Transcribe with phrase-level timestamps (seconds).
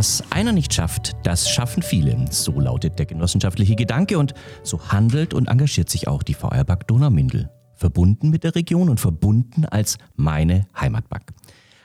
[0.00, 2.24] Was einer nicht schafft, das schaffen viele.
[2.30, 4.32] So lautet der genossenschaftliche Gedanke und
[4.62, 7.50] so handelt und engagiert sich auch die VR-Bank Donaumindel.
[7.74, 11.34] Verbunden mit der Region und verbunden als meine Heimatbank.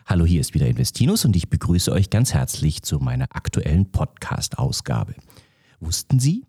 [0.06, 5.16] Hallo, hier ist wieder Investinus und ich begrüße euch ganz herzlich zu meiner aktuellen Podcast-Ausgabe.
[5.82, 6.46] Wussten Sie,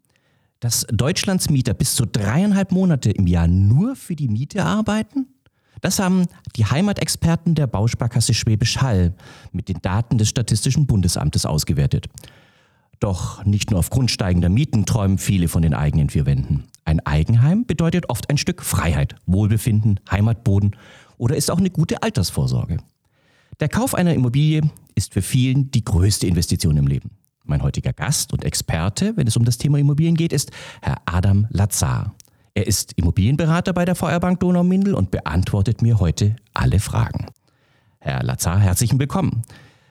[0.61, 5.36] dass Deutschlands Mieter bis zu dreieinhalb Monate im Jahr nur für die Miete arbeiten?
[5.81, 6.27] Das haben
[6.57, 9.15] die Heimatexperten der Bausparkasse Schwäbisch Hall
[9.53, 12.07] mit den Daten des Statistischen Bundesamtes ausgewertet.
[13.01, 16.65] Doch nicht nur aufgrund steigender Mieten träumen viele von den eigenen vier Wänden.
[16.85, 20.77] Ein Eigenheim bedeutet oft ein Stück Freiheit, Wohlbefinden, Heimatboden
[21.19, 22.79] oder ist auch eine gute Altersvorsorge.
[23.61, 24.63] Der Kauf einer Immobilie
[24.95, 27.11] ist für vielen die größte Investition im Leben.
[27.45, 30.51] Mein heutiger Gast und Experte, wenn es um das Thema Immobilien geht, ist
[30.83, 32.15] Herr Adam Lazar.
[32.57, 37.27] Er ist Immobilienberater bei der VR-Bank Donaumindel und beantwortet mir heute alle Fragen.
[37.99, 39.43] Herr Lazar, herzlichen Willkommen.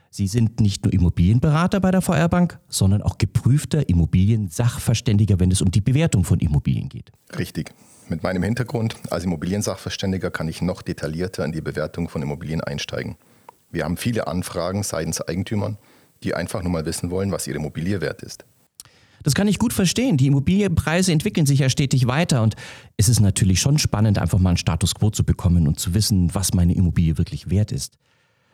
[0.09, 5.69] Sie sind nicht nur Immobilienberater bei der VR-Bank, sondern auch geprüfter Immobiliensachverständiger, wenn es um
[5.69, 7.11] die Bewertung von Immobilien geht.
[7.37, 7.71] Richtig.
[8.09, 13.15] Mit meinem Hintergrund als Immobiliensachverständiger kann ich noch detaillierter in die Bewertung von Immobilien einsteigen.
[13.69, 15.77] Wir haben viele Anfragen seitens Eigentümern,
[16.23, 18.43] die einfach nur mal wissen wollen, was ihre Immobilie wert ist.
[19.25, 20.17] Das kann ich gut verstehen.
[20.17, 22.55] Die Immobilienpreise entwickeln sich ja stetig weiter und
[22.95, 26.35] es ist natürlich schon spannend, einfach mal einen Status quo zu bekommen und zu wissen,
[26.35, 27.97] was meine Immobilie wirklich wert ist.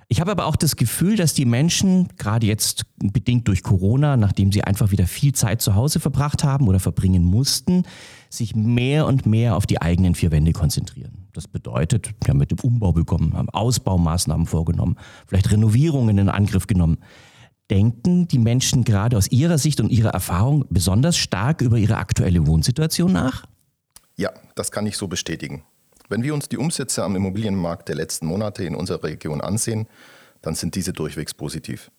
[0.07, 4.53] Ich habe aber auch das Gefühl, dass die Menschen, gerade jetzt bedingt durch Corona, nachdem
[4.53, 7.83] sie einfach wieder viel Zeit zu Hause verbracht haben oder verbringen mussten,
[8.29, 11.27] sich mehr und mehr auf die eigenen vier Wände konzentrieren.
[11.33, 14.95] Das bedeutet, wir haben mit dem Umbau begonnen, haben Ausbaumaßnahmen vorgenommen,
[15.27, 16.97] vielleicht Renovierungen in Angriff genommen.
[17.71, 22.45] Denken die Menschen gerade aus ihrer Sicht und ihrer Erfahrung besonders stark über ihre aktuelle
[22.45, 23.45] Wohnsituation nach?
[24.17, 25.63] Ja, das kann ich so bestätigen.
[26.09, 29.87] Wenn wir uns die Umsätze am Immobilienmarkt der letzten Monate in unserer Region ansehen,
[30.41, 31.91] dann sind diese durchwegs positiv.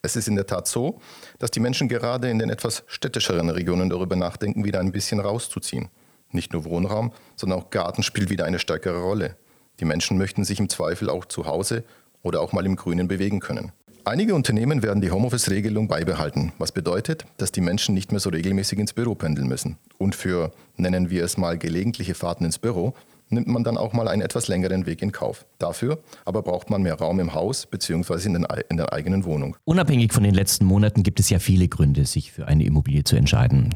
[0.00, 0.98] Es ist in der Tat so,
[1.38, 5.90] dass die Menschen gerade in den etwas städtischeren Regionen darüber nachdenken, wieder ein bisschen rauszuziehen.
[6.30, 9.36] Nicht nur Wohnraum, sondern auch Garten spielt wieder eine stärkere Rolle.
[9.80, 11.84] Die Menschen möchten sich im Zweifel auch zu Hause
[12.22, 13.72] oder auch mal im Grünen bewegen können.
[14.08, 18.78] Einige Unternehmen werden die Homeoffice-Regelung beibehalten, was bedeutet, dass die Menschen nicht mehr so regelmäßig
[18.78, 19.76] ins Büro pendeln müssen.
[19.98, 22.94] Und für, nennen wir es mal, gelegentliche Fahrten ins Büro,
[23.28, 25.44] nimmt man dann auch mal einen etwas längeren Weg in Kauf.
[25.58, 28.28] Dafür aber braucht man mehr Raum im Haus bzw.
[28.28, 29.58] In, in der eigenen Wohnung.
[29.66, 33.14] Unabhängig von den letzten Monaten gibt es ja viele Gründe, sich für eine Immobilie zu
[33.14, 33.74] entscheiden.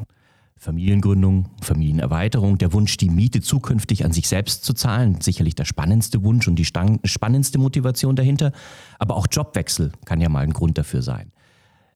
[0.58, 6.22] Familiengründung, Familienerweiterung, der Wunsch, die Miete zukünftig an sich selbst zu zahlen, sicherlich der spannendste
[6.22, 8.52] Wunsch und die spannendste Motivation dahinter.
[8.98, 11.32] Aber auch Jobwechsel kann ja mal ein Grund dafür sein.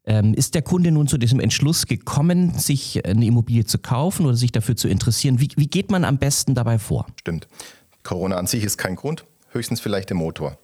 [0.05, 4.37] Ähm, ist der Kunde nun zu diesem Entschluss gekommen, sich eine Immobilie zu kaufen oder
[4.37, 5.41] sich dafür zu interessieren?
[5.41, 7.07] Wie, wie geht man am besten dabei vor?
[7.19, 7.49] Stimmt.
[8.05, 10.59] Corona an sich ist kein Grund, höchstens vielleicht der Motor.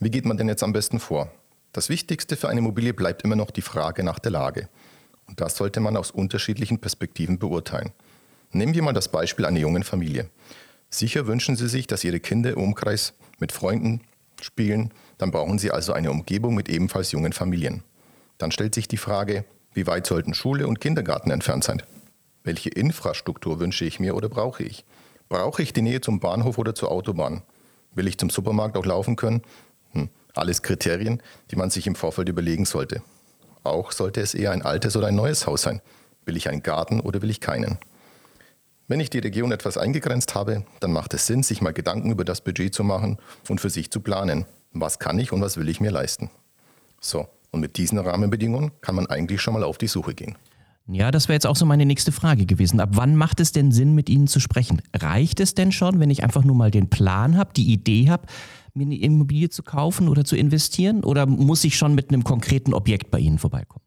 [0.00, 1.30] Wie geht man denn jetzt am besten vor?
[1.72, 4.68] Das Wichtigste für eine Immobilie bleibt immer noch die Frage nach der Lage.
[5.26, 7.92] Und das sollte man aus unterschiedlichen Perspektiven beurteilen.
[8.52, 10.30] Nehmen wir mal das Beispiel einer jungen Familie.
[10.90, 14.00] Sicher wünschen Sie sich, dass Ihre Kinder im Umkreis mit Freunden
[14.40, 17.82] spielen, dann brauchen Sie also eine Umgebung mit ebenfalls jungen Familien.
[18.38, 21.82] Dann stellt sich die Frage, wie weit sollten Schule und Kindergarten entfernt sein?
[22.44, 24.84] Welche Infrastruktur wünsche ich mir oder brauche ich?
[25.28, 27.42] Brauche ich die Nähe zum Bahnhof oder zur Autobahn?
[27.94, 29.42] Will ich zum Supermarkt auch laufen können?
[29.92, 33.02] Hm, alles Kriterien, die man sich im Vorfeld überlegen sollte.
[33.64, 35.80] Auch sollte es eher ein altes oder ein neues Haus sein.
[36.26, 37.78] Will ich einen Garten oder will ich keinen?
[38.86, 42.24] Wenn ich die Region etwas eingegrenzt habe, dann macht es Sinn, sich mal Gedanken über
[42.24, 44.44] das Budget zu machen und für sich zu planen.
[44.72, 46.30] Was kann ich und was will ich mir leisten?
[47.00, 50.36] So, und mit diesen Rahmenbedingungen kann man eigentlich schon mal auf die Suche gehen.
[50.86, 52.78] Ja, das wäre jetzt auch so meine nächste Frage gewesen.
[52.78, 54.82] Ab wann macht es denn Sinn, mit Ihnen zu sprechen?
[54.94, 58.26] Reicht es denn schon, wenn ich einfach nur mal den Plan habe, die Idee habe,
[58.74, 61.04] mir eine Immobilie zu kaufen oder zu investieren?
[61.04, 63.84] Oder muss ich schon mit einem konkreten Objekt bei Ihnen vorbeikommen?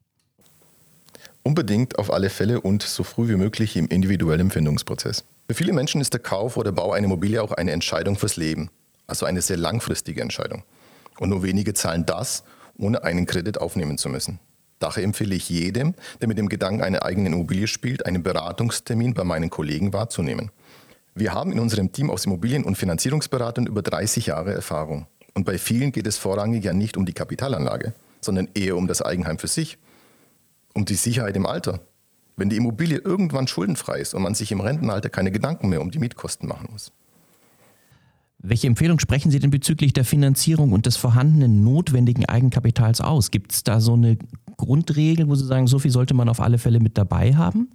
[1.44, 5.25] Unbedingt auf alle Fälle und so früh wie möglich im individuellen Empfindungsprozess.
[5.48, 8.69] Für viele Menschen ist der Kauf oder Bau einer Immobilie auch eine Entscheidung fürs Leben,
[9.07, 10.63] also eine sehr langfristige Entscheidung.
[11.19, 12.44] Und nur wenige zahlen das,
[12.78, 14.39] ohne einen Kredit aufnehmen zu müssen.
[14.80, 19.24] Daher empfehle ich jedem, der mit dem Gedanken einer eigenen Immobilie spielt, einen Beratungstermin bei
[19.24, 20.51] meinen Kollegen wahrzunehmen.
[21.19, 25.08] Wir haben in unserem Team aus Immobilien- und Finanzierungsberatern über 30 Jahre Erfahrung.
[25.34, 29.02] Und bei vielen geht es vorrangig ja nicht um die Kapitalanlage, sondern eher um das
[29.02, 29.80] Eigenheim für sich,
[30.75, 31.80] um die Sicherheit im Alter.
[32.36, 35.90] Wenn die Immobilie irgendwann schuldenfrei ist und man sich im Rentenalter keine Gedanken mehr um
[35.90, 36.92] die Mietkosten machen muss.
[38.38, 43.31] Welche Empfehlung sprechen Sie denn bezüglich der Finanzierung und des vorhandenen notwendigen Eigenkapitals aus?
[43.31, 44.20] Gibt es da so eine
[44.56, 47.72] Grundregel, wo Sie sagen, so viel sollte man auf alle Fälle mit dabei haben?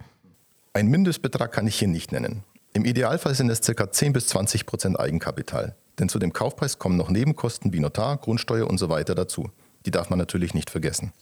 [0.71, 2.43] Ein Mindestbetrag kann ich hier nicht nennen.
[2.75, 3.91] Im Idealfall sind es ca.
[3.91, 5.75] 10 bis 20 Prozent Eigenkapital.
[5.99, 9.51] Denn zu dem Kaufpreis kommen noch Nebenkosten wie Notar, Grundsteuer und so weiter dazu.
[9.85, 11.13] Die darf man natürlich nicht vergessen.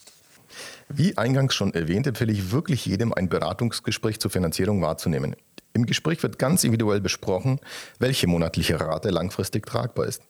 [0.87, 5.35] Wie eingangs schon erwähnt, empfehle ich wirklich jedem, ein Beratungsgespräch zur Finanzierung wahrzunehmen.
[5.73, 7.59] Im Gespräch wird ganz individuell besprochen,
[7.99, 10.21] welche monatliche Rate langfristig tragbar ist.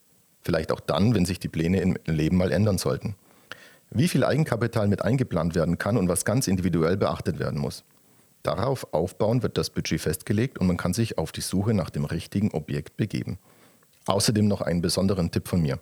[0.42, 3.16] Vielleicht auch dann, wenn sich die Pläne im Leben mal ändern sollten.
[3.92, 7.84] Wie viel Eigenkapital mit eingeplant werden kann und was ganz individuell beachtet werden muss.
[8.44, 12.06] Darauf aufbauen wird das Budget festgelegt und man kann sich auf die Suche nach dem
[12.06, 13.38] richtigen Objekt begeben.
[14.08, 15.80] Außerdem noch einen besonderen Tipp von mir.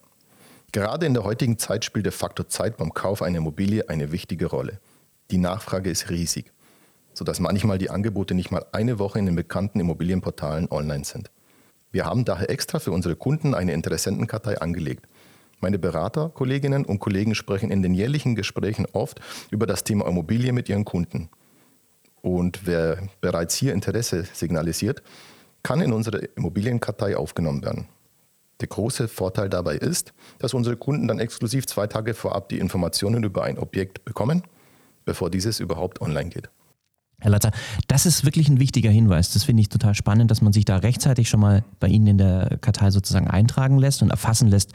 [0.71, 4.47] Gerade in der heutigen Zeit spielt der Faktor Zeit beim Kauf einer Immobilie eine wichtige
[4.47, 4.79] Rolle.
[5.31, 6.51] Die Nachfrage ist riesig,
[7.13, 11.31] sodass manchmal die Angebote nicht mal eine Woche in den bekannten Immobilienportalen online sind.
[11.91, 15.07] Wir haben daher extra für unsere Kunden eine Interessentenkartei angelegt.
[15.59, 19.19] Meine Berater, Kolleginnen und Kollegen sprechen in den jährlichen Gesprächen oft
[19.49, 21.29] über das Thema Immobilie mit ihren Kunden.
[22.21, 25.01] Und wer bereits hier Interesse signalisiert,
[25.63, 27.87] kann in unsere Immobilienkartei aufgenommen werden.
[28.61, 33.23] Der große Vorteil dabei ist, dass unsere Kunden dann exklusiv zwei Tage vorab die Informationen
[33.23, 34.43] über ein Objekt bekommen,
[35.05, 36.49] bevor dieses überhaupt online geht.
[37.21, 37.51] Herr Latzer,
[37.87, 39.31] das ist wirklich ein wichtiger Hinweis.
[39.33, 42.17] Das finde ich total spannend, dass man sich da rechtzeitig schon mal bei Ihnen in
[42.17, 44.73] der Kartei sozusagen eintragen lässt und erfassen lässt.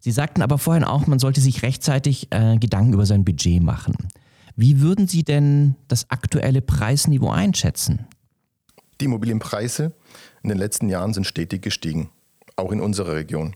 [0.00, 3.96] Sie sagten aber vorhin auch, man sollte sich rechtzeitig äh, Gedanken über sein Budget machen.
[4.58, 8.06] Wie würden Sie denn das aktuelle Preisniveau einschätzen?
[9.02, 9.92] Die Immobilienpreise
[10.42, 12.08] in den letzten Jahren sind stetig gestiegen,
[12.56, 13.54] auch in unserer Region.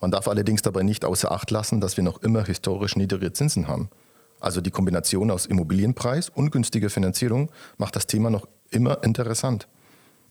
[0.00, 3.66] Man darf allerdings dabei nicht außer Acht lassen, dass wir noch immer historisch niedrige Zinsen
[3.66, 3.90] haben.
[4.38, 9.66] Also die Kombination aus Immobilienpreis und günstiger Finanzierung macht das Thema noch immer interessant.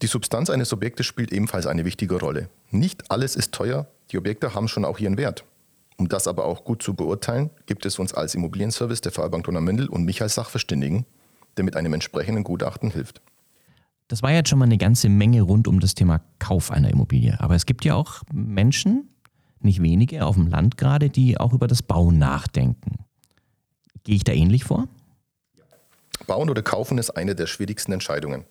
[0.01, 2.49] Die Substanz eines Objektes spielt ebenfalls eine wichtige Rolle.
[2.71, 5.43] Nicht alles ist teuer, die Objekte haben schon auch ihren Wert.
[5.97, 9.89] Um das aber auch gut zu beurteilen, gibt es uns als Immobilienservice der Feuerbank Donnermündel
[9.89, 11.05] und mich als Sachverständigen,
[11.57, 13.21] der mit einem entsprechenden Gutachten hilft.
[14.07, 17.37] Das war jetzt schon mal eine ganze Menge rund um das Thema Kauf einer Immobilie.
[17.39, 19.09] Aber es gibt ja auch Menschen,
[19.59, 23.05] nicht wenige, auf dem Land gerade, die auch über das Bauen nachdenken.
[24.03, 24.87] Gehe ich da ähnlich vor?
[26.25, 28.45] Bauen oder kaufen ist eine der schwierigsten Entscheidungen.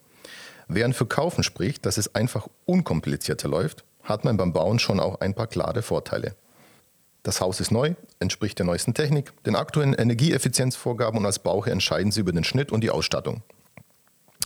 [0.68, 5.20] Während für Kaufen spricht, dass es einfach unkomplizierter läuft, hat man beim Bauen schon auch
[5.20, 6.34] ein paar klare Vorteile.
[7.26, 12.12] Das Haus ist neu, entspricht der neuesten Technik, den aktuellen Energieeffizienzvorgaben und als Bauherr entscheiden
[12.12, 13.42] Sie über den Schnitt und die Ausstattung.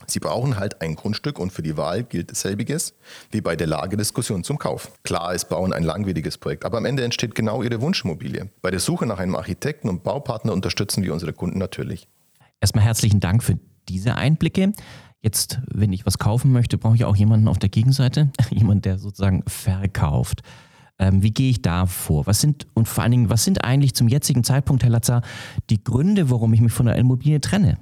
[0.07, 2.95] Sie brauchen halt ein Grundstück und für die Wahl gilt selbiges
[3.33, 4.93] wie bei der Lagediskussion zum Kauf.
[5.03, 8.49] Klar ist Bauen ein langwieriges Projekt, aber am Ende entsteht genau Ihre Wunschimmobilie.
[8.63, 12.09] Bei der Suche nach einem Architekten und Baupartner unterstützen wir unsere Kunden natürlich.
[12.63, 13.59] Erstmal herzlichen Dank für
[13.91, 14.73] diese Einblicke.
[15.21, 18.97] Jetzt, wenn ich was kaufen möchte, brauche ich auch jemanden auf der Gegenseite, jemand, der
[18.97, 20.41] sozusagen verkauft.
[21.01, 22.27] Ähm, wie gehe ich da vor?
[22.27, 25.23] Was sind, und vor allen Dingen, was sind eigentlich zum jetzigen Zeitpunkt, Herr Latzer,
[25.71, 27.79] die Gründe, warum ich mich von der Immobilie trenne?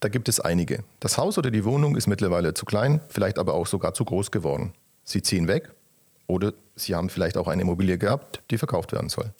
[0.00, 0.84] Da gibt es einige.
[1.00, 4.30] Das Haus oder die Wohnung ist mittlerweile zu klein, vielleicht aber auch sogar zu groß
[4.30, 4.72] geworden.
[5.04, 5.74] Sie ziehen weg
[6.26, 9.32] oder Sie haben vielleicht auch eine Immobilie gehabt, die verkauft werden soll.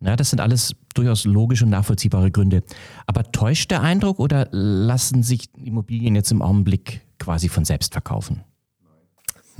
[0.00, 2.62] Ja, das sind alles durchaus logische und nachvollziehbare Gründe.
[3.06, 8.44] Aber täuscht der Eindruck oder lassen sich Immobilien jetzt im Augenblick quasi von selbst verkaufen?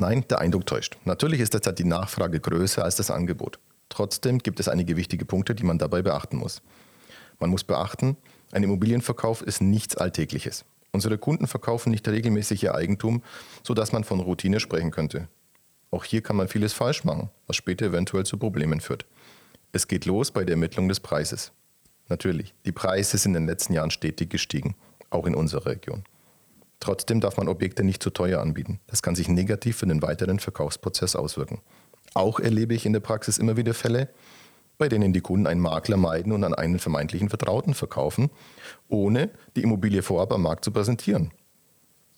[0.00, 0.96] Nein, der Eindruck täuscht.
[1.04, 3.58] Natürlich ist derzeit die Nachfrage größer als das Angebot.
[3.88, 6.62] Trotzdem gibt es einige wichtige Punkte, die man dabei beachten muss.
[7.40, 8.16] Man muss beachten,
[8.52, 10.64] ein Immobilienverkauf ist nichts Alltägliches.
[10.92, 13.24] Unsere Kunden verkaufen nicht regelmäßig ihr Eigentum,
[13.64, 15.26] sodass man von Routine sprechen könnte.
[15.90, 19.04] Auch hier kann man vieles falsch machen, was später eventuell zu Problemen führt.
[19.72, 21.50] Es geht los bei der Ermittlung des Preises.
[22.08, 24.76] Natürlich, die Preise sind in den letzten Jahren stetig gestiegen,
[25.10, 26.04] auch in unserer Region.
[26.80, 28.80] Trotzdem darf man Objekte nicht zu teuer anbieten.
[28.86, 31.60] Das kann sich negativ für den weiteren Verkaufsprozess auswirken.
[32.14, 34.08] Auch erlebe ich in der Praxis immer wieder Fälle,
[34.78, 38.30] bei denen die Kunden einen Makler meiden und an einen vermeintlichen Vertrauten verkaufen,
[38.88, 41.32] ohne die Immobilie vorab am Markt zu präsentieren.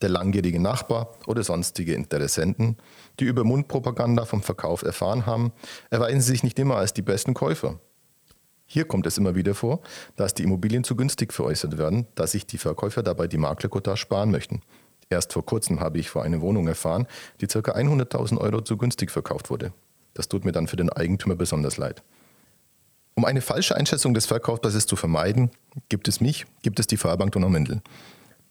[0.02, 2.76] Der langjährige Nachbar oder sonstige Interessenten,
[3.18, 5.52] die über Mundpropaganda vom Verkauf erfahren haben,
[5.90, 7.80] erweisen sich nicht immer als die besten Käufer.
[8.72, 9.80] Hier kommt es immer wieder vor,
[10.14, 14.30] dass die Immobilien zu günstig veräußert werden, dass sich die Verkäufer dabei die Maklerquote sparen
[14.30, 14.62] möchten.
[15.08, 17.08] Erst vor kurzem habe ich vor einer Wohnung erfahren,
[17.40, 17.58] die ca.
[17.58, 19.72] 100.000 Euro zu günstig verkauft wurde.
[20.14, 22.04] Das tut mir dann für den Eigentümer besonders leid.
[23.16, 25.50] Um eine falsche Einschätzung des Verkaufspreises zu vermeiden,
[25.88, 27.82] gibt es mich, gibt es die Feuerbank Donnermündel.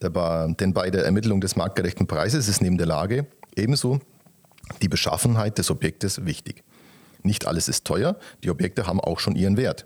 [0.02, 4.02] Denn bei der Ermittlung des marktgerechten Preises ist neben der Lage ebenso
[4.82, 6.66] die Beschaffenheit des Objektes wichtig.
[7.24, 9.86] Nicht alles ist teuer, die Objekte haben auch schon ihren Wert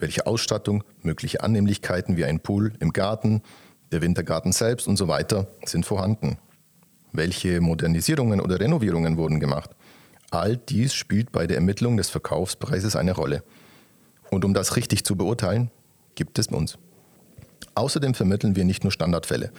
[0.00, 3.42] welche Ausstattung, mögliche Annehmlichkeiten wie ein Pool im Garten,
[3.92, 6.38] der Wintergarten selbst und so weiter sind vorhanden.
[7.12, 9.70] Welche Modernisierungen oder Renovierungen wurden gemacht?
[10.30, 13.42] All dies spielt bei der Ermittlung des Verkaufspreises eine Rolle.
[14.30, 15.70] Und um das richtig zu beurteilen,
[16.14, 16.78] gibt es uns.
[17.74, 19.50] Außerdem vermitteln wir nicht nur Standardfälle.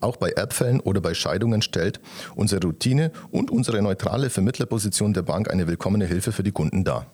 [0.00, 2.00] Auch bei Erbfällen oder bei Scheidungen stellt
[2.34, 7.06] unsere Routine und unsere neutrale Vermittlerposition der Bank eine willkommene Hilfe für die Kunden dar.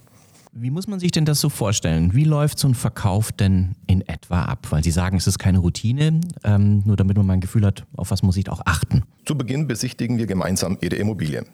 [0.52, 2.14] Wie muss man sich denn das so vorstellen?
[2.14, 4.67] Wie läuft so ein Verkauf denn in etwa ab?
[4.71, 7.85] Weil Sie sagen, es ist keine Routine, ähm, nur damit man mal ein Gefühl hat,
[7.97, 9.02] auf was muss ich auch achten.
[9.26, 11.45] Zu Beginn besichtigen wir gemeinsam Ihre Immobilie,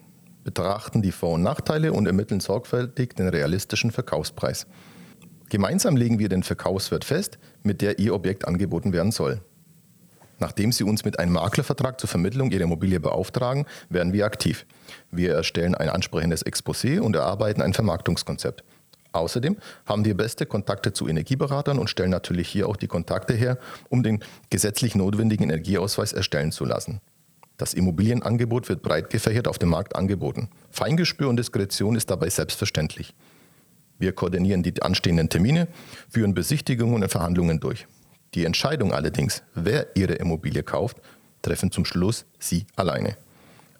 [0.44, 4.66] betrachten die Vor- und Nachteile und ermitteln sorgfältig den realistischen Verkaufspreis.
[5.50, 9.40] Gemeinsam legen wir den Verkaufswert fest, mit der Ihr Objekt angeboten werden soll.
[10.38, 14.66] Nachdem Sie uns mit einem Maklervertrag zur Vermittlung Ihrer Immobilie beauftragen, werden wir aktiv.
[15.10, 18.64] Wir erstellen ein ansprechendes Exposé und erarbeiten ein Vermarktungskonzept.
[19.14, 19.56] Außerdem
[19.86, 24.02] haben wir beste Kontakte zu Energieberatern und stellen natürlich hier auch die Kontakte her, um
[24.02, 27.00] den gesetzlich notwendigen Energieausweis erstellen zu lassen.
[27.56, 30.48] Das Immobilienangebot wird breit gefächert auf dem Markt angeboten.
[30.70, 33.14] Feingespür und Diskretion ist dabei selbstverständlich.
[34.00, 35.68] Wir koordinieren die anstehenden Termine,
[36.10, 37.86] führen Besichtigungen und Verhandlungen durch.
[38.34, 40.96] Die Entscheidung allerdings, wer Ihre Immobilie kauft,
[41.42, 43.16] treffen zum Schluss Sie alleine.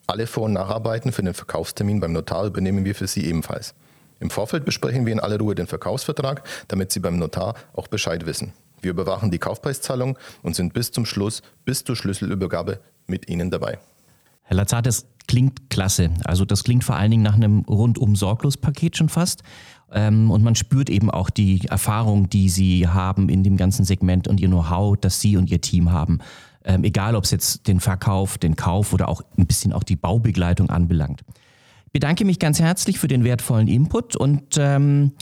[0.07, 3.75] Alle Vor- und Nacharbeiten für den Verkaufstermin beim Notar übernehmen wir für Sie ebenfalls.
[4.25, 8.25] Im Vorfeld besprechen wir in aller Ruhe den Verkaufsvertrag, damit Sie beim Notar auch Bescheid
[8.25, 8.55] wissen.
[8.81, 13.79] Wir überwachen die Kaufpreiszahlung und sind bis zum Schluss, bis zur Schlüsselübergabe mit Ihnen dabei.
[14.45, 16.09] Herr Lazar, das klingt klasse.
[16.25, 19.43] Also das klingt vor allen Dingen nach einem rundum sorglos Paket schon fast.
[19.93, 24.27] Ähm, und man spürt eben auch die Erfahrung, die Sie haben in dem ganzen Segment
[24.27, 26.21] und Ihr Know-how, das Sie und Ihr Team haben.
[26.65, 29.97] Ähm, egal, ob es jetzt den Verkauf, den Kauf oder auch ein bisschen auch die
[29.97, 31.21] Baubegleitung anbelangt.
[31.95, 35.13] Bedanke mich ganz herzlich für den wertvollen Input und ähm,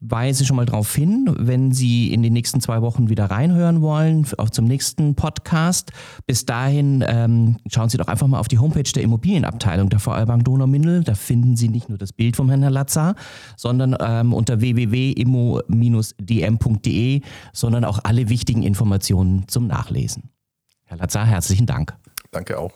[0.00, 4.26] weise schon mal darauf hin, wenn Sie in den nächsten zwei Wochen wieder reinhören wollen,
[4.38, 5.92] auch zum nächsten Podcast.
[6.26, 10.46] Bis dahin ähm, schauen Sie doch einfach mal auf die Homepage der Immobilienabteilung der Vorarlbank
[10.46, 11.04] Donaumindel.
[11.04, 13.14] Da finden Sie nicht nur das Bild vom Herrn Lazar,
[13.58, 17.20] sondern ähm, unter www.immo-dm.de,
[17.52, 20.30] sondern auch alle wichtigen Informationen zum Nachlesen.
[20.84, 21.94] Herr Lazar, herzlichen Dank.
[22.30, 22.72] Danke auch.